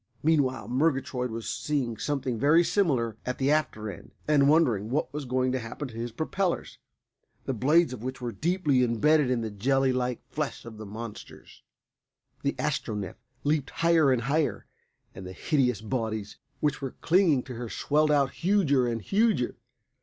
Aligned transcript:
Meanwhile 0.23 0.67
Murgatroyd 0.69 1.29
was 1.29 1.47
seeing 1.47 1.95
something 1.95 2.39
very 2.39 2.63
similar 2.63 3.17
at 3.23 3.37
the 3.37 3.51
after 3.51 3.87
end, 3.91 4.09
and 4.27 4.49
wondering 4.49 4.89
what 4.89 5.13
was 5.13 5.25
going 5.25 5.51
to 5.51 5.59
happen 5.59 5.89
to 5.89 5.93
his 5.95 6.11
propellers, 6.11 6.79
the 7.45 7.53
blades 7.53 7.93
of 7.93 8.01
which 8.01 8.19
were 8.19 8.31
deeply 8.31 8.81
imbedded 8.81 9.29
in 9.29 9.41
the 9.41 9.51
jelly 9.51 9.93
like 9.93 10.19
flesh 10.27 10.65
of 10.65 10.77
the 10.79 10.87
monsters. 10.87 11.61
The 12.41 12.53
Astronef 12.53 13.17
leaped 13.43 13.69
higher 13.69 14.11
and 14.11 14.23
higher, 14.23 14.65
and 15.13 15.23
the 15.27 15.33
hideous 15.33 15.81
bodies 15.81 16.39
which 16.61 16.81
were 16.81 16.95
clinging 17.01 17.43
to 17.43 17.53
her 17.53 17.69
swelled 17.69 18.09
out 18.09 18.31
huger 18.31 18.87
and 18.87 19.03
huger. 19.03 19.55